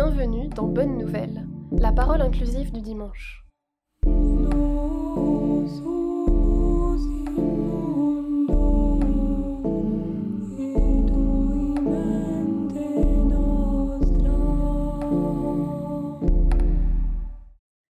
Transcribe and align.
Bienvenue 0.00 0.46
dans 0.50 0.68
Bonne 0.68 0.96
Nouvelle, 0.96 1.44
la 1.72 1.90
parole 1.90 2.22
inclusive 2.22 2.70
du 2.70 2.80
dimanche. 2.80 3.44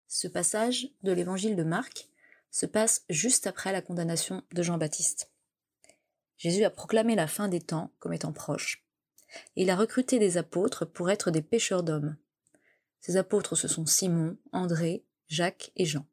Ce 0.08 0.26
passage 0.26 0.88
de 1.02 1.12
l'évangile 1.12 1.54
de 1.54 1.64
Marc 1.64 2.08
se 2.50 2.64
passe 2.64 3.04
juste 3.10 3.46
après 3.46 3.72
la 3.72 3.82
condamnation 3.82 4.42
de 4.54 4.62
Jean-Baptiste. 4.62 5.30
Jésus 6.38 6.64
a 6.64 6.70
proclamé 6.70 7.14
la 7.14 7.26
fin 7.26 7.48
des 7.48 7.60
temps 7.60 7.92
comme 7.98 8.14
étant 8.14 8.32
proche. 8.32 8.86
Il 9.56 9.70
a 9.70 9.76
recruté 9.76 10.18
des 10.18 10.36
apôtres 10.36 10.84
pour 10.84 11.10
être 11.10 11.30
des 11.30 11.42
pêcheurs 11.42 11.82
d'hommes. 11.82 12.16
Ces 13.00 13.16
apôtres, 13.16 13.56
ce 13.56 13.68
sont 13.68 13.86
Simon, 13.86 14.36
André, 14.52 15.04
Jacques 15.28 15.72
et 15.76 15.86
Jean. 15.86 16.06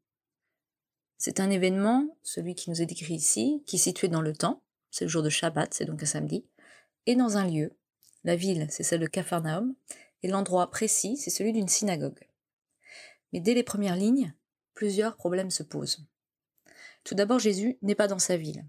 C'est 1.18 1.40
un 1.40 1.50
événement, 1.50 2.18
celui 2.22 2.56
qui 2.56 2.70
nous 2.70 2.82
est 2.82 2.86
décrit 2.86 3.16
ici, 3.16 3.64
qui 3.66 3.78
est 3.78 3.80
situé 3.80 4.08
dans 4.08 4.22
le 4.22 4.34
temps, 4.34 4.64
c'est 4.92 5.06
le 5.06 5.10
jour 5.10 5.24
de 5.24 5.30
Shabbat, 5.30 5.74
c'est 5.74 5.86
donc 5.86 6.04
un 6.04 6.08
samedi, 6.08 6.46
et 7.06 7.16
dans 7.16 7.38
un 7.38 7.48
lieu. 7.48 7.76
La 8.24 8.36
ville, 8.36 8.68
c'est 8.70 8.84
celle 8.84 9.02
de 9.02 9.08
Capharnaüm, 9.08 9.76
et 10.22 10.28
l'endroit 10.28 10.70
précis, 10.70 11.18
c'est 11.18 11.30
celui 11.30 11.54
d'une 11.54 11.68
synagogue. 11.68 12.20
Mais 13.34 13.40
dès 13.40 13.54
les 13.54 13.64
premières 13.64 13.96
lignes, 13.96 14.34
plusieurs 14.74 15.16
problèmes 15.16 15.52
se 15.52 15.64
posent. 15.64 16.06
Tout 17.04 17.16
d'abord, 17.16 17.40
Jésus 17.40 17.78
n'est 17.82 17.96
pas 17.96 18.08
dans 18.08 18.20
sa 18.20 18.38
ville. 18.38 18.66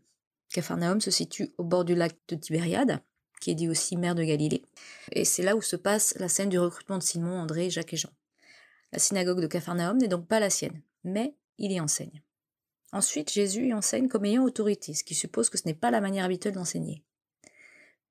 Capharnaüm 0.51 1.01
se 1.01 1.11
situe 1.11 1.55
au 1.59 1.65
bord 1.65 1.85
du 1.85 1.95
lac 1.95 2.17
de 2.29 2.37
Tibériade, 2.37 3.03
qui 3.39 3.51
est 3.51 3.55
dit 3.55 3.69
aussi 3.69 3.97
mer 3.97 4.15
de 4.15 4.25
Galilée. 4.25 4.63
Et 5.13 5.25
c'est 5.25 5.43
là 5.43 5.57
où 5.57 5.63
se 5.63 5.77
passe 5.77 6.15
la 6.19 6.29
scène 6.29 6.49
du 6.49 6.59
recrutement 6.59 6.99
de 6.99 7.03
Simon, 7.03 7.41
André, 7.41 7.71
Jacques 7.71 7.95
et 7.95 7.97
Jean. 7.97 8.11
La 8.93 8.99
synagogue 8.99 9.41
de 9.41 9.47
Capharnaüm 9.47 9.99
n'est 9.99 10.09
donc 10.09 10.27
pas 10.27 10.41
la 10.41 10.51
sienne, 10.51 10.81
mais 11.05 11.35
il 11.59 11.73
y 11.73 11.81
enseigne. 11.81 12.23
Ensuite, 12.93 13.33
Jésus 13.33 13.69
y 13.69 13.75
enseigne 13.75 14.09
comme 14.09 14.25
ayant 14.25 14.45
autorité, 14.45 14.95
ce 14.95 15.05
qui 15.05 15.15
suppose 15.15 15.51
que 15.51 15.59
ce 15.59 15.67
n'est 15.67 15.75
pas 15.75 15.91
la 15.91 16.01
manière 16.01 16.25
habituelle 16.25 16.55
d'enseigner. 16.55 17.03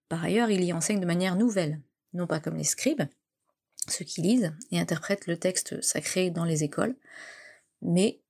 Par 0.08 0.24
ailleurs, 0.24 0.52
il 0.52 0.64
y 0.64 0.74
enseigne 0.74 1.00
de 1.00 1.06
manière 1.06 1.36
nouvelle, 1.36 1.82
non 2.14 2.28
pas 2.28 2.40
comme 2.40 2.56
les 2.56 2.64
scribes, 2.64 3.04
ceux 3.88 4.06
qui 4.06 4.22
lisent 4.22 4.54
et 4.72 4.80
interprètent 4.80 5.28
le 5.28 5.38
texte 5.38 5.82
sacré 5.82 6.30
dans 6.30 6.46
les 6.46 6.64
écoles, 6.64 6.96
mais 7.82 8.22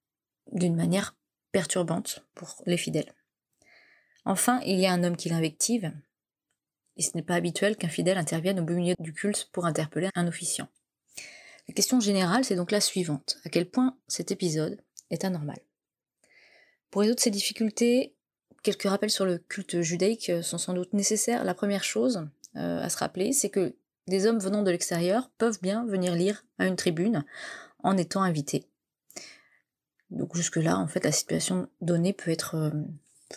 d'une 0.52 0.76
manière 0.76 1.16
perturbante 1.52 2.26
pour 2.34 2.64
les 2.66 2.78
fidèles. 2.78 3.14
Enfin, 4.26 4.62
il 4.66 4.80
y 4.80 4.86
a 4.86 4.94
un 4.94 5.04
homme 5.04 5.18
qui 5.18 5.30
l'invective, 5.30 5.94
et 6.98 7.02
ce 7.02 7.12
n'est 7.16 7.24
pas 7.24 7.36
habituel 7.36 7.78
qu'un 7.78 7.90
fidèle 7.90 8.18
intervienne 8.18 8.60
au 8.60 8.64
beau 8.64 8.74
milieu 8.74 8.96
du 9.00 9.14
culte 9.14 9.50
pour 9.52 9.66
interpeller 9.66 10.10
un 10.16 10.28
officiant. 10.28 10.68
La 11.68 11.74
question 11.74 12.00
générale, 12.00 12.44
c'est 12.44 12.56
donc 12.56 12.72
la 12.72 12.82
suivante. 12.82 13.38
À 13.46 13.50
quel 13.50 13.70
point 13.70 13.98
cet 14.08 14.32
épisode 14.32 14.82
est 15.12 15.26
anormal? 15.26 15.60
Pour 16.90 17.02
résoudre 17.02 17.20
ces 17.20 17.30
difficultés, 17.30 18.16
quelques 18.64 18.84
rappels 18.84 19.10
sur 19.10 19.26
le 19.26 19.38
culte 19.38 19.82
judaïque 19.82 20.32
sont 20.42 20.58
sans 20.58 20.74
doute 20.74 20.94
nécessaires. 20.94 21.44
La 21.44 21.54
première 21.54 21.84
chose 21.84 22.28
euh, 22.56 22.82
à 22.82 22.90
se 22.90 22.98
rappeler, 22.98 23.34
c'est 23.34 23.50
que 23.50 23.76
des 24.08 24.26
hommes 24.26 24.40
venant 24.40 24.64
de 24.64 24.72
l'extérieur 24.72 25.30
peuvent 25.38 25.60
bien 25.62 25.86
venir 25.86 26.16
lire 26.16 26.46
à 26.58 26.68
une 26.68 26.78
tribune 26.78 27.26
en 27.84 27.98
étant 27.98 28.22
invités. 28.22 28.66
Donc 30.10 30.36
jusque-là, 30.36 30.78
en 30.78 30.88
fait, 30.88 31.04
la 31.04 31.12
situation 31.12 31.68
donnée 31.82 32.14
peut 32.14 32.32
être, 32.32 32.56
euh, 32.56 32.72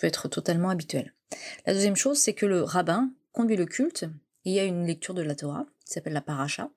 peut 0.00 0.06
être 0.06 0.28
totalement 0.28 0.70
habituelle. 0.70 1.12
La 1.66 1.74
deuxième 1.74 1.96
chose, 1.96 2.18
c'est 2.18 2.34
que 2.34 2.46
le 2.46 2.62
rabbin 2.62 3.10
conduit 3.32 3.56
le 3.56 3.66
culte, 3.66 4.06
il 4.44 4.52
y 4.52 4.60
a 4.60 4.64
une 4.64 4.86
lecture 4.86 5.14
de 5.14 5.22
la 5.22 5.34
Torah, 5.34 5.66
qui 5.84 5.92
s'appelle 5.92 6.12
la 6.12 6.20
paracha, 6.20 6.70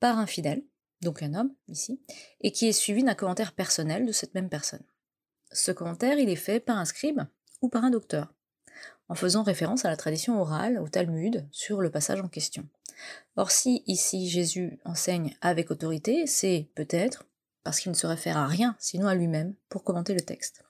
par 0.00 0.18
un 0.18 0.26
fidèle, 0.26 0.62
donc 1.00 1.22
un 1.22 1.34
homme 1.34 1.54
ici, 1.68 2.00
et 2.40 2.52
qui 2.52 2.66
est 2.66 2.72
suivi 2.72 3.04
d'un 3.04 3.14
commentaire 3.14 3.52
personnel 3.52 4.06
de 4.06 4.12
cette 4.12 4.34
même 4.34 4.48
personne. 4.48 4.84
Ce 5.52 5.72
commentaire, 5.72 6.18
il 6.18 6.28
est 6.28 6.36
fait 6.36 6.60
par 6.60 6.78
un 6.78 6.84
scribe 6.84 7.22
ou 7.62 7.68
par 7.68 7.84
un 7.84 7.90
docteur, 7.90 8.34
en 9.08 9.14
faisant 9.14 9.42
référence 9.42 9.84
à 9.84 9.90
la 9.90 9.96
tradition 9.96 10.40
orale, 10.40 10.78
au 10.78 10.88
Talmud, 10.88 11.46
sur 11.50 11.80
le 11.80 11.90
passage 11.90 12.20
en 12.20 12.28
question. 12.28 12.68
Or 13.36 13.50
si 13.50 13.82
ici 13.86 14.28
Jésus 14.28 14.78
enseigne 14.84 15.36
avec 15.40 15.70
autorité, 15.70 16.26
c'est 16.26 16.68
peut-être 16.74 17.26
parce 17.62 17.80
qu'il 17.80 17.92
ne 17.92 17.96
se 17.96 18.06
réfère 18.06 18.36
à 18.36 18.46
rien, 18.46 18.76
sinon 18.78 19.06
à 19.06 19.14
lui-même, 19.14 19.54
pour 19.68 19.84
commenter 19.84 20.14
le 20.14 20.20
texte. 20.20 20.64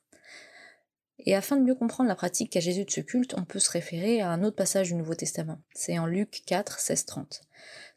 Et 1.20 1.34
afin 1.34 1.56
de 1.56 1.62
mieux 1.62 1.74
comprendre 1.74 2.08
la 2.08 2.14
pratique 2.14 2.52
qu'a 2.52 2.60
Jésus 2.60 2.84
de 2.84 2.90
ce 2.90 3.00
culte, 3.00 3.34
on 3.36 3.44
peut 3.44 3.58
se 3.58 3.70
référer 3.70 4.20
à 4.20 4.30
un 4.30 4.42
autre 4.44 4.56
passage 4.56 4.88
du 4.88 4.94
Nouveau 4.94 5.14
Testament. 5.14 5.60
C'est 5.74 5.98
en 5.98 6.06
Luc 6.06 6.42
4, 6.46 6.78
16, 6.78 7.04
30. 7.06 7.40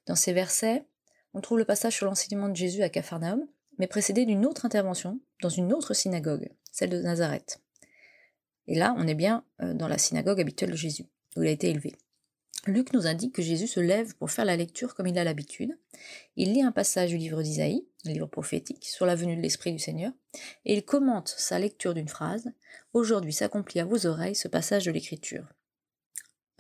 Dans 0.07 0.15
ces 0.15 0.33
versets, 0.33 0.85
on 1.33 1.41
trouve 1.41 1.59
le 1.59 1.65
passage 1.65 1.95
sur 1.95 2.05
l'enseignement 2.05 2.49
de 2.49 2.55
Jésus 2.55 2.81
à 2.81 2.89
Capharnaüm, 2.89 3.47
mais 3.77 3.87
précédé 3.87 4.25
d'une 4.25 4.45
autre 4.45 4.65
intervention 4.65 5.19
dans 5.41 5.49
une 5.49 5.71
autre 5.71 5.93
synagogue, 5.93 6.49
celle 6.71 6.89
de 6.89 7.01
Nazareth. 7.01 7.61
Et 8.67 8.75
là, 8.75 8.95
on 8.97 9.07
est 9.07 9.15
bien 9.15 9.43
euh, 9.61 9.73
dans 9.73 9.87
la 9.87 9.97
synagogue 9.97 10.41
habituelle 10.41 10.71
de 10.71 10.75
Jésus, 10.75 11.05
où 11.35 11.43
il 11.43 11.47
a 11.47 11.51
été 11.51 11.69
élevé. 11.69 11.95
Luc 12.67 12.94
nous 12.94 13.07
indique 13.07 13.33
que 13.33 13.41
Jésus 13.41 13.67
se 13.67 13.79
lève 13.79 14.16
pour 14.16 14.29
faire 14.29 14.45
la 14.45 14.55
lecture 14.55 14.94
comme 14.94 15.07
il 15.07 15.17
a 15.17 15.23
l'habitude. 15.23 15.77
Il 16.35 16.53
lit 16.53 16.61
un 16.61 16.72
passage 16.72 17.09
du 17.09 17.17
livre 17.17 17.41
d'Isaïe, 17.41 17.85
le 18.05 18.11
livre 18.11 18.27
prophétique, 18.27 18.85
sur 18.85 19.05
la 19.05 19.16
venue 19.16 19.35
de 19.35 19.41
l'Esprit 19.41 19.72
du 19.72 19.79
Seigneur, 19.79 20.11
et 20.66 20.75
il 20.75 20.85
commente 20.85 21.33
sa 21.38 21.57
lecture 21.59 21.94
d'une 21.94 22.07
phrase 22.07 22.51
Aujourd'hui 22.94 23.33
s'accomplit 23.33 23.79
à 23.79 23.85
vos 23.85 24.05
oreilles 24.05 24.35
ce 24.35 24.47
passage 24.47 24.85
de 24.85 24.91
l'Écriture. 24.91 25.47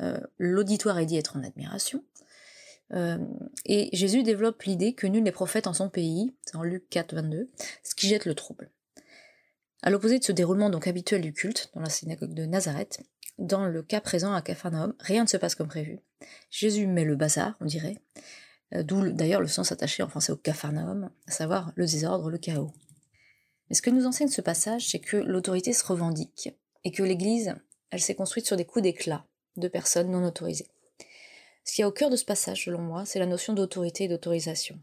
Euh, 0.01 0.19
l'auditoire 0.39 0.97
est 0.97 1.05
dit 1.05 1.17
être 1.17 1.37
en 1.37 1.43
admiration, 1.43 2.03
euh, 2.93 3.17
et 3.65 3.89
Jésus 3.93 4.23
développe 4.23 4.63
l'idée 4.63 4.93
que 4.93 5.07
nul 5.07 5.23
n'est 5.23 5.31
prophète 5.31 5.67
en 5.67 5.73
son 5.73 5.89
pays, 5.89 6.33
c'est 6.45 6.55
en 6.55 6.63
Luc 6.63 6.89
4, 6.89 7.15
22, 7.15 7.49
ce 7.83 7.95
qui 7.95 8.07
jette 8.07 8.25
le 8.25 8.35
trouble. 8.35 8.71
À 9.81 9.89
l'opposé 9.89 10.19
de 10.19 10.23
ce 10.23 10.31
déroulement 10.31 10.69
donc 10.69 10.87
habituel 10.87 11.21
du 11.21 11.33
culte 11.33 11.71
dans 11.73 11.81
la 11.81 11.89
synagogue 11.89 12.33
de 12.33 12.45
Nazareth, 12.45 13.01
dans 13.37 13.65
le 13.65 13.81
cas 13.81 14.01
présent 14.01 14.33
à 14.33 14.41
Capharnaüm, 14.41 14.93
rien 14.99 15.23
ne 15.23 15.29
se 15.29 15.37
passe 15.37 15.55
comme 15.55 15.67
prévu. 15.67 15.99
Jésus 16.49 16.87
met 16.87 17.05
le 17.05 17.15
bazar, 17.15 17.55
on 17.59 17.65
dirait, 17.65 17.97
euh, 18.73 18.83
d'où 18.83 19.11
d'ailleurs 19.11 19.41
le 19.41 19.47
sens 19.47 19.71
attaché 19.71 20.03
en 20.03 20.07
français 20.07 20.31
au 20.31 20.37
Capharnaüm, 20.37 21.09
à 21.27 21.31
savoir 21.31 21.71
le 21.75 21.85
désordre, 21.85 22.29
le 22.29 22.37
chaos. 22.37 22.71
Mais 23.69 23.75
ce 23.75 23.81
que 23.81 23.89
nous 23.89 24.05
enseigne 24.05 24.27
ce 24.27 24.41
passage, 24.41 24.89
c'est 24.89 24.99
que 24.99 25.17
l'autorité 25.17 25.73
se 25.73 25.85
revendique, 25.85 26.49
et 26.83 26.91
que 26.91 27.03
l'Église, 27.03 27.55
elle 27.89 28.01
s'est 28.01 28.15
construite 28.15 28.45
sur 28.45 28.57
des 28.57 28.65
coups 28.65 28.83
d'éclat 28.83 29.25
de 29.57 29.67
personnes 29.67 30.11
non 30.11 30.25
autorisées. 30.25 30.69
Ce 31.63 31.73
qui 31.73 31.81
est 31.81 31.85
au 31.85 31.91
cœur 31.91 32.09
de 32.09 32.15
ce 32.15 32.25
passage, 32.25 32.65
selon 32.65 32.81
moi, 32.81 33.05
c'est 33.05 33.19
la 33.19 33.25
notion 33.25 33.53
d'autorité 33.53 34.05
et 34.05 34.07
d'autorisation. 34.07 34.79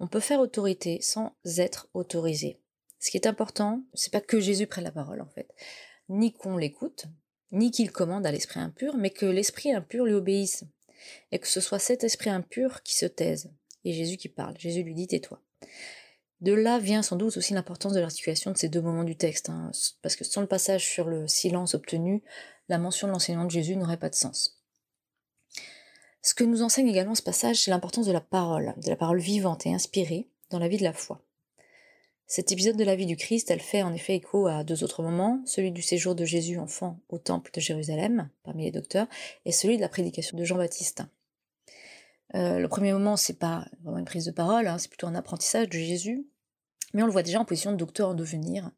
On 0.00 0.08
peut 0.08 0.20
faire 0.20 0.40
autorité 0.40 1.00
sans 1.00 1.36
être 1.44 1.88
autorisé. 1.94 2.60
Ce 2.98 3.10
qui 3.10 3.16
est 3.16 3.26
important, 3.26 3.82
c'est 3.94 4.12
pas 4.12 4.20
que 4.20 4.40
Jésus 4.40 4.66
prenne 4.66 4.84
la 4.84 4.92
parole, 4.92 5.20
en 5.20 5.28
fait, 5.28 5.48
ni 6.08 6.32
qu'on 6.32 6.56
l'écoute, 6.56 7.06
ni 7.52 7.70
qu'il 7.70 7.92
commande 7.92 8.26
à 8.26 8.32
l'esprit 8.32 8.60
impur, 8.60 8.96
mais 8.96 9.10
que 9.10 9.26
l'esprit 9.26 9.72
impur 9.72 10.04
lui 10.04 10.14
obéisse, 10.14 10.64
et 11.30 11.38
que 11.38 11.48
ce 11.48 11.60
soit 11.60 11.78
cet 11.78 12.04
esprit 12.04 12.30
impur 12.30 12.82
qui 12.82 12.96
se 12.96 13.06
taise, 13.06 13.50
et 13.84 13.92
Jésus 13.92 14.16
qui 14.16 14.28
parle. 14.28 14.58
Jésus 14.58 14.82
lui 14.82 14.94
dit 14.94 15.06
tais-toi. 15.06 15.40
De 16.40 16.52
là 16.52 16.80
vient 16.80 17.02
sans 17.02 17.14
doute 17.14 17.36
aussi 17.36 17.54
l'importance 17.54 17.92
de 17.92 18.00
l'articulation 18.00 18.50
de 18.50 18.58
ces 18.58 18.68
deux 18.68 18.80
moments 18.80 19.04
du 19.04 19.16
texte, 19.16 19.48
hein, 19.48 19.70
parce 20.02 20.16
que 20.16 20.24
sans 20.24 20.40
le 20.40 20.48
passage 20.48 20.84
sur 20.84 21.06
le 21.06 21.28
silence 21.28 21.74
obtenu, 21.74 22.24
la 22.68 22.78
mention 22.78 23.06
de 23.06 23.12
l'enseignement 23.12 23.44
de 23.44 23.50
Jésus 23.50 23.76
n'aurait 23.76 23.98
pas 23.98 24.08
de 24.08 24.16
sens. 24.16 24.60
Ce 26.22 26.34
que 26.34 26.44
nous 26.44 26.62
enseigne 26.62 26.88
également 26.88 27.14
ce 27.14 27.22
passage, 27.22 27.62
c'est 27.62 27.70
l'importance 27.70 28.06
de 28.06 28.12
la 28.12 28.20
parole, 28.20 28.74
de 28.76 28.88
la 28.88 28.96
parole 28.96 29.20
vivante 29.20 29.66
et 29.66 29.74
inspirée 29.74 30.28
dans 30.50 30.58
la 30.58 30.68
vie 30.68 30.78
de 30.78 30.84
la 30.84 30.92
foi. 30.92 31.24
Cet 32.26 32.50
épisode 32.50 32.76
de 32.76 32.84
la 32.84 32.96
vie 32.96 33.06
du 33.06 33.16
Christ, 33.16 33.50
elle 33.50 33.60
fait 33.60 33.82
en 33.82 33.92
effet 33.92 34.14
écho 34.14 34.46
à 34.46 34.64
deux 34.64 34.84
autres 34.84 35.02
moments, 35.02 35.42
celui 35.44 35.70
du 35.70 35.82
séjour 35.82 36.14
de 36.14 36.24
Jésus 36.24 36.58
enfant 36.58 36.98
au 37.08 37.18
temple 37.18 37.50
de 37.52 37.60
Jérusalem, 37.60 38.30
parmi 38.42 38.64
les 38.64 38.70
docteurs, 38.70 39.06
et 39.44 39.52
celui 39.52 39.76
de 39.76 39.82
la 39.82 39.88
prédication 39.88 40.38
de 40.38 40.44
Jean-Baptiste. 40.44 41.02
Euh, 42.34 42.58
le 42.58 42.68
premier 42.68 42.92
moment, 42.92 43.16
c'est 43.16 43.38
pas 43.38 43.66
vraiment 43.82 43.98
une 43.98 44.06
prise 44.06 44.24
de 44.24 44.30
parole, 44.30 44.66
hein, 44.66 44.78
c'est 44.78 44.88
plutôt 44.88 45.06
un 45.06 45.14
apprentissage 45.14 45.68
de 45.68 45.78
Jésus, 45.78 46.26
mais 46.94 47.02
on 47.02 47.06
le 47.06 47.12
voit 47.12 47.22
déjà 47.22 47.40
en 47.40 47.44
position 47.44 47.72
de 47.72 47.76
docteur 47.76 48.08
en 48.08 48.14
devenir. 48.14 48.70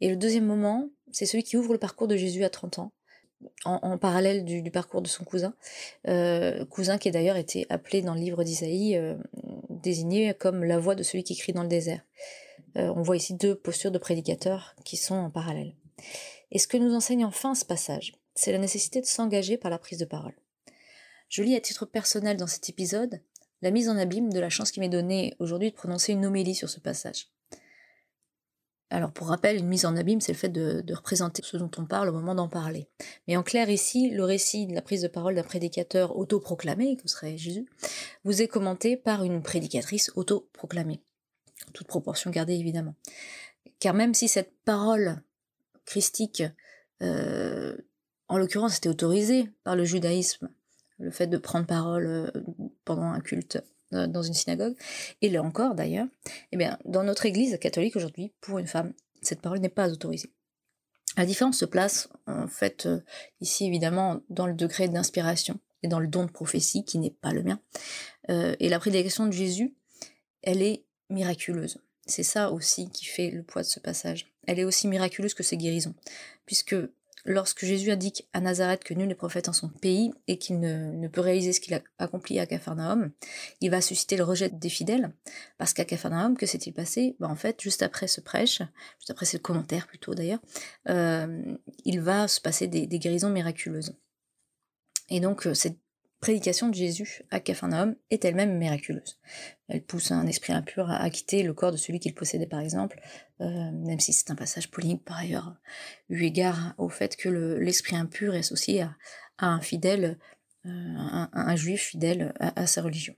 Et 0.00 0.10
le 0.10 0.16
deuxième 0.16 0.44
moment, 0.44 0.90
c'est 1.10 1.26
celui 1.26 1.44
qui 1.44 1.56
ouvre 1.56 1.72
le 1.72 1.78
parcours 1.78 2.08
de 2.08 2.16
Jésus 2.16 2.44
à 2.44 2.50
30 2.50 2.80
ans, 2.80 2.92
en, 3.64 3.98
parallèle 3.98 4.44
du, 4.44 4.70
parcours 4.70 5.02
de 5.02 5.08
son 5.08 5.24
cousin, 5.24 5.54
euh, 6.08 6.64
cousin 6.66 6.98
qui 6.98 7.08
a 7.08 7.12
d'ailleurs 7.12 7.36
été 7.36 7.66
appelé 7.68 8.00
dans 8.00 8.14
le 8.14 8.20
livre 8.20 8.42
d'Isaïe, 8.42 8.96
euh, 8.96 9.16
désigné 9.68 10.34
comme 10.34 10.64
la 10.64 10.78
voix 10.78 10.94
de 10.94 11.02
celui 11.02 11.24
qui 11.24 11.36
crie 11.36 11.52
dans 11.52 11.62
le 11.62 11.68
désert. 11.68 12.00
Euh, 12.76 12.92
on 12.96 13.02
voit 13.02 13.16
ici 13.16 13.34
deux 13.34 13.54
postures 13.54 13.90
de 13.90 13.98
prédicateurs 13.98 14.74
qui 14.84 14.96
sont 14.96 15.14
en 15.14 15.30
parallèle. 15.30 15.74
Et 16.50 16.58
ce 16.58 16.68
que 16.68 16.76
nous 16.76 16.94
enseigne 16.94 17.24
enfin 17.24 17.54
ce 17.54 17.64
passage, 17.64 18.12
c'est 18.34 18.52
la 18.52 18.58
nécessité 18.58 19.00
de 19.00 19.06
s'engager 19.06 19.56
par 19.56 19.70
la 19.70 19.78
prise 19.78 19.98
de 19.98 20.04
parole. 20.04 20.34
Je 21.28 21.42
lis 21.42 21.56
à 21.56 21.60
titre 21.60 21.86
personnel 21.86 22.36
dans 22.36 22.46
cet 22.46 22.68
épisode 22.68 23.20
la 23.62 23.70
mise 23.70 23.88
en 23.88 23.96
abîme 23.96 24.32
de 24.32 24.40
la 24.40 24.50
chance 24.50 24.70
qui 24.70 24.80
m'est 24.80 24.88
donnée 24.88 25.34
aujourd'hui 25.38 25.70
de 25.70 25.76
prononcer 25.76 26.12
une 26.12 26.26
homélie 26.26 26.54
sur 26.54 26.68
ce 26.68 26.80
passage. 26.80 27.28
Alors 28.90 29.10
pour 29.10 29.28
rappel, 29.28 29.56
une 29.56 29.66
mise 29.66 29.86
en 29.86 29.96
abîme, 29.96 30.20
c'est 30.20 30.32
le 30.32 30.38
fait 30.38 30.50
de, 30.50 30.84
représenter 30.94 31.42
ce 31.42 31.56
dont 31.56 31.70
on 31.78 31.86
parle 31.86 32.10
au 32.10 32.12
moment 32.12 32.34
d'en 32.34 32.48
parler. 32.48 32.88
Mais 33.26 33.36
en 33.36 33.42
clair, 33.42 33.70
ici, 33.70 34.10
le 34.10 34.22
récit 34.22 34.66
de 34.66 34.74
la 34.74 34.82
prise 34.82 35.02
de 35.02 35.08
parole 35.08 35.34
d'un 35.34 35.42
prédicateur 35.42 36.16
autoproclamé, 36.16 36.96
que 36.96 37.08
serait 37.08 37.36
Jésus, 37.36 37.66
vous 38.24 38.42
est 38.42 38.48
commenté 38.48 38.96
par 38.96 39.24
une 39.24 39.42
prédicatrice 39.42 40.12
autoproclamée. 40.14 41.00
Toute 41.72 41.86
proportion 41.86 42.30
gardée, 42.30 42.54
évidemment. 42.54 42.94
Car 43.78 43.94
même 43.94 44.14
si 44.14 44.28
cette 44.28 44.52
parole 44.64 45.22
christique, 45.84 46.42
euh, 47.02 47.76
en 48.28 48.38
l'occurrence, 48.38 48.78
était 48.78 48.88
autorisée 48.88 49.50
par 49.64 49.76
le 49.76 49.84
judaïsme, 49.84 50.48
le 50.98 51.10
fait 51.10 51.26
de 51.26 51.36
prendre 51.36 51.66
parole 51.66 52.06
euh, 52.06 52.30
pendant 52.84 53.04
un 53.04 53.20
culte 53.20 53.62
euh, 53.92 54.06
dans 54.06 54.22
une 54.22 54.34
synagogue, 54.34 54.76
et 55.20 55.30
là 55.30 55.42
encore 55.42 55.74
d'ailleurs, 55.74 56.06
eh 56.52 56.56
bien, 56.56 56.78
dans 56.84 57.02
notre 57.02 57.26
église 57.26 57.58
catholique 57.58 57.96
aujourd'hui, 57.96 58.32
pour 58.40 58.58
une 58.58 58.66
femme, 58.66 58.92
cette 59.22 59.40
parole 59.40 59.58
n'est 59.58 59.68
pas 59.68 59.90
autorisée. 59.90 60.32
La 61.16 61.26
différence 61.26 61.58
se 61.58 61.64
place 61.64 62.08
en 62.26 62.48
fait 62.48 62.88
ici 63.40 63.66
évidemment 63.66 64.22
dans 64.30 64.48
le 64.48 64.54
degré 64.54 64.88
d'inspiration 64.88 65.60
et 65.84 65.88
dans 65.88 66.00
le 66.00 66.08
don 66.08 66.24
de 66.24 66.30
prophétie 66.30 66.84
qui 66.84 66.98
n'est 66.98 67.10
pas 67.10 67.32
le 67.32 67.44
mien. 67.44 67.60
Et 68.28 68.68
la 68.68 68.80
prédication 68.80 69.24
de 69.26 69.30
Jésus, 69.30 69.76
elle 70.42 70.60
est 70.60 70.84
miraculeuse. 71.10 71.78
C'est 72.06 72.22
ça 72.22 72.50
aussi 72.50 72.90
qui 72.90 73.06
fait 73.06 73.30
le 73.30 73.42
poids 73.42 73.62
de 73.62 73.66
ce 73.66 73.80
passage. 73.80 74.32
Elle 74.46 74.58
est 74.58 74.64
aussi 74.64 74.88
miraculeuse 74.88 75.34
que 75.34 75.42
ses 75.42 75.56
guérisons, 75.56 75.94
puisque 76.44 76.76
lorsque 77.24 77.64
Jésus 77.64 77.90
indique 77.90 78.28
à 78.32 78.40
Nazareth 78.40 78.84
que 78.84 78.94
nul 78.94 79.08
n'est 79.08 79.14
prophète 79.14 79.48
en 79.48 79.52
son 79.52 79.68
pays 79.68 80.12
et 80.28 80.38
qu'il 80.38 80.60
ne, 80.60 81.08
peut 81.08 81.22
réaliser 81.22 81.52
ce 81.52 81.60
qu'il 81.60 81.74
a 81.74 81.80
accompli 81.98 82.38
à 82.38 82.46
Capharnaüm, 82.46 83.12
il 83.60 83.70
va 83.70 83.80
susciter 83.80 84.16
le 84.16 84.24
rejet 84.24 84.50
des 84.50 84.68
fidèles, 84.68 85.12
parce 85.58 85.72
qu'à 85.72 85.84
Capharnaüm, 85.84 86.36
que 86.36 86.46
s'est-il 86.46 86.72
passé? 86.72 87.16
Ben, 87.20 87.28
En 87.28 87.36
fait, 87.36 87.60
juste 87.60 87.82
après 87.82 88.08
ce 88.08 88.20
prêche, 88.20 88.60
juste 88.98 89.10
après 89.10 89.26
ce 89.26 89.38
commentaire 89.38 89.86
plutôt 89.86 90.14
d'ailleurs, 90.14 90.40
euh, 90.88 91.56
il 91.84 92.00
va 92.00 92.28
se 92.28 92.40
passer 92.40 92.66
des, 92.66 92.86
des 92.86 92.98
guérisons 92.98 93.30
miraculeuses. 93.30 93.96
Et 95.10 95.20
donc, 95.20 95.46
euh, 95.46 95.54
cette 95.54 95.78
prédication 96.24 96.70
de 96.70 96.74
Jésus 96.74 97.20
à 97.30 97.38
Capharnaüm 97.38 97.96
est 98.08 98.24
elle-même 98.24 98.56
miraculeuse. 98.56 99.18
Elle 99.68 99.84
pousse 99.84 100.10
un 100.10 100.26
esprit 100.26 100.54
impur 100.54 100.90
à, 100.90 101.10
quitter 101.10 101.42
le 101.42 101.52
corps 101.52 101.70
de 101.70 101.76
celui 101.76 102.00
qu'il 102.00 102.14
possédait, 102.14 102.46
par 102.46 102.60
exemple, 102.60 102.98
euh, 103.42 103.70
même 103.72 104.00
si 104.00 104.14
c'est 104.14 104.30
un 104.30 104.34
passage 104.34 104.70
polémique 104.70 105.04
par 105.04 105.18
ailleurs, 105.18 105.54
eu 106.08 106.22
égard 106.22 106.72
au 106.78 106.88
fait 106.88 107.14
que 107.16 107.28
l'esprit 107.28 107.96
impur 107.96 108.34
est 108.34 108.38
associé 108.38 108.80
à, 108.80 108.96
un 109.36 109.60
fidèle, 109.60 110.18
euh, 110.64 110.94
un, 111.30 111.56
juif 111.56 111.88
fidèle 111.88 112.32
à, 112.40 112.66
sa 112.66 112.80
religion. 112.80 113.14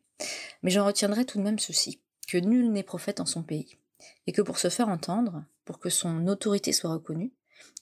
Mais 0.64 0.72
j'en 0.72 0.84
retiendrai 0.84 1.24
tout 1.24 1.38
de 1.38 1.44
même 1.44 1.60
ceci, 1.60 2.02
que 2.26 2.38
nul 2.38 2.72
n'est 2.72 2.82
prophète 2.82 3.20
en 3.20 3.26
son 3.26 3.44
pays, 3.44 3.78
et 4.26 4.32
que 4.32 4.42
pour 4.42 4.58
se 4.58 4.68
faire 4.68 4.88
entendre, 4.88 5.44
pour 5.64 5.78
que 5.78 5.90
son 5.90 6.26
autorité 6.26 6.72
soit 6.72 6.90
reconnue, 6.90 7.32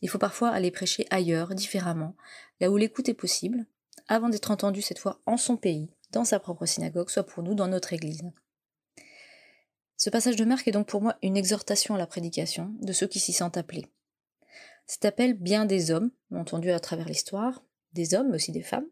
il 0.02 0.10
faut 0.10 0.18
parfois 0.18 0.50
aller 0.50 0.70
prêcher 0.70 1.06
ailleurs, 1.08 1.54
différemment, 1.54 2.14
là 2.60 2.70
où 2.70 2.76
l'écoute 2.76 3.08
est 3.08 3.14
possible, 3.14 3.64
avant 4.08 4.28
d'être 4.28 4.50
entendu 4.50 4.82
cette 4.82 4.98
fois 4.98 5.20
en 5.26 5.36
son 5.36 5.56
pays, 5.56 5.90
dans 6.12 6.24
sa 6.24 6.38
propre 6.38 6.66
synagogue, 6.66 7.10
soit 7.10 7.26
pour 7.26 7.42
nous 7.42 7.54
dans 7.54 7.68
notre 7.68 7.92
Église. 7.92 8.22
Ce 9.96 10.10
passage 10.10 10.36
de 10.36 10.44
Marc 10.44 10.68
est 10.68 10.72
donc 10.72 10.86
pour 10.86 11.00
moi 11.00 11.16
une 11.22 11.36
exhortation 11.36 11.94
à 11.94 11.98
la 11.98 12.06
prédication 12.06 12.74
de 12.80 12.92
ceux 12.92 13.06
qui 13.06 13.20
s'y 13.20 13.32
sentent 13.32 13.56
appelés. 13.56 13.86
Cet 14.86 15.04
appel, 15.04 15.34
bien 15.34 15.64
des 15.64 15.90
hommes, 15.90 16.10
entendu 16.34 16.70
à 16.70 16.80
travers 16.80 17.08
l'histoire, 17.08 17.64
des 17.92 18.14
hommes, 18.14 18.28
mais 18.28 18.36
aussi 18.36 18.52
des 18.52 18.62
femmes, 18.62 18.86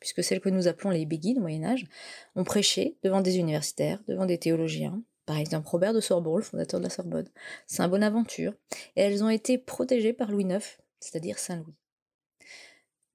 puisque 0.00 0.24
celles 0.24 0.40
que 0.40 0.48
nous 0.48 0.68
appelons 0.68 0.90
les 0.90 1.06
béguines 1.06 1.38
au 1.38 1.42
Moyen 1.42 1.64
Âge, 1.64 1.86
ont 2.34 2.44
prêché 2.44 2.96
devant 3.02 3.20
des 3.20 3.38
universitaires, 3.38 4.02
devant 4.06 4.26
des 4.26 4.38
théologiens, 4.38 5.02
par 5.26 5.36
exemple 5.36 5.68
Robert 5.68 5.92
de 5.92 6.00
Sorbonne, 6.00 6.38
le 6.38 6.42
fondateur 6.42 6.80
de 6.80 6.84
la 6.84 6.90
Sorbonne, 6.90 7.28
Saint 7.66 7.88
Bonaventure, 7.88 8.54
et 8.96 9.02
elles 9.02 9.22
ont 9.22 9.28
été 9.28 9.58
protégées 9.58 10.14
par 10.14 10.30
Louis 10.30 10.44
IX, 10.44 10.78
c'est-à-dire 11.00 11.38
Saint 11.38 11.56
Louis. 11.56 11.74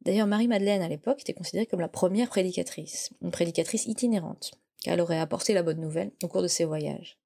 D'ailleurs, 0.05 0.27
Marie-Madeleine, 0.27 0.81
à 0.81 0.89
l'époque, 0.89 1.21
était 1.21 1.33
considérée 1.33 1.65
comme 1.65 1.79
la 1.79 1.87
première 1.87 2.29
prédicatrice, 2.29 3.11
une 3.21 3.31
prédicatrice 3.31 3.85
itinérante, 3.85 4.51
car 4.83 4.93
elle 4.93 5.01
aurait 5.01 5.19
apporté 5.19 5.53
la 5.53 5.63
bonne 5.63 5.79
nouvelle 5.79 6.11
au 6.23 6.27
cours 6.27 6.41
de 6.41 6.47
ses 6.47 6.65
voyages. 6.65 7.17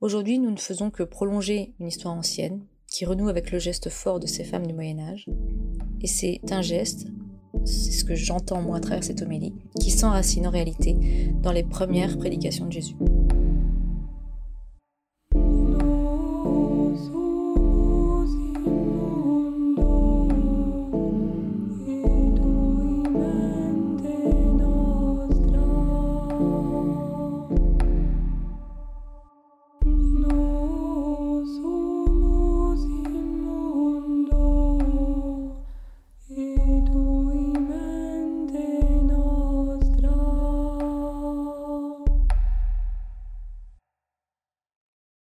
Aujourd'hui, 0.00 0.38
nous 0.38 0.50
ne 0.50 0.58
faisons 0.58 0.90
que 0.90 1.02
prolonger 1.02 1.74
une 1.80 1.88
histoire 1.88 2.14
ancienne, 2.14 2.66
qui 2.86 3.06
renoue 3.06 3.28
avec 3.28 3.50
le 3.50 3.58
geste 3.58 3.88
fort 3.88 4.20
de 4.20 4.26
ces 4.26 4.44
femmes 4.44 4.66
du 4.66 4.74
Moyen 4.74 4.98
Âge, 4.98 5.26
et 6.02 6.06
c'est 6.06 6.40
un 6.50 6.60
geste, 6.60 7.06
c'est 7.64 7.92
ce 7.92 8.04
que 8.04 8.14
j'entends 8.14 8.62
moi 8.62 8.78
à 8.78 8.80
travers 8.80 9.04
cette 9.04 9.22
homélie, 9.22 9.54
qui 9.80 9.90
s'enracine 9.90 10.46
en 10.46 10.50
réalité 10.50 10.96
dans 11.42 11.52
les 11.52 11.62
premières 11.62 12.18
prédications 12.18 12.66
de 12.66 12.72
Jésus. 12.72 12.96